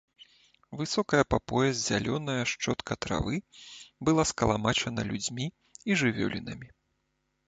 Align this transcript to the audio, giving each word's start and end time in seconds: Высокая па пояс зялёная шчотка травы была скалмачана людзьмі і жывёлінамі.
Высокая 0.79 1.23
па 1.33 1.37
пояс 1.51 1.75
зялёная 1.89 2.43
шчотка 2.51 2.97
травы 3.07 3.35
была 4.09 4.25
скалмачана 4.31 5.01
людзьмі 5.11 5.45
і 5.89 5.99
жывёлінамі. 6.03 6.67